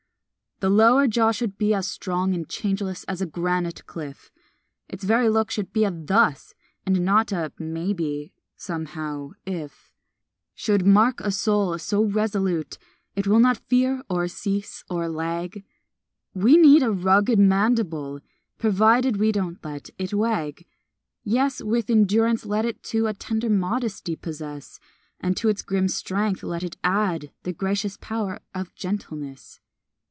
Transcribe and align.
The 0.59 0.69
lower 0.69 1.07
jaw 1.07 1.31
should 1.31 1.57
be 1.57 1.73
as 1.73 1.87
strong 1.87 2.35
And 2.35 2.47
changeless 2.47 3.03
as 3.05 3.19
a 3.19 3.25
granite 3.25 3.83
cliff; 3.87 4.31
Its 4.87 5.03
very 5.03 5.27
look 5.27 5.49
should 5.49 5.73
be 5.73 5.85
a 5.85 5.89
thus 5.91 6.53
And 6.85 7.03
not 7.03 7.31
a 7.31 7.51
maybe, 7.57 8.31
somehow, 8.55 9.31
if; 9.43 9.91
Should 10.53 10.85
mark 10.85 11.19
a 11.19 11.31
soul 11.31 11.79
so 11.79 12.03
resolute 12.03 12.77
It 13.15 13.25
will 13.25 13.39
not 13.39 13.57
fear 13.57 14.03
or 14.07 14.27
cease 14.27 14.83
or 14.87 15.09
lag 15.09 15.63
We 16.35 16.57
need 16.57 16.83
a 16.83 16.91
rugged 16.91 17.39
mandible, 17.39 18.19
Provided 18.59 19.17
we 19.17 19.31
don't 19.31 19.65
let 19.65 19.89
it 19.97 20.13
wag. 20.13 20.63
Yes, 21.23 21.63
with 21.63 21.89
endurance, 21.89 22.45
let 22.45 22.65
it 22.65 22.83
too 22.83 23.07
A 23.07 23.15
tender 23.15 23.49
modesty 23.49 24.15
possess; 24.15 24.79
And 25.19 25.35
to 25.37 25.49
its 25.49 25.63
grim 25.63 25.87
strength 25.87 26.43
let 26.43 26.61
it 26.61 26.77
add 26.83 27.31
The 27.41 27.51
gracious 27.53 27.97
power 27.99 28.41
of 28.53 28.75
gentleness. 28.75 29.59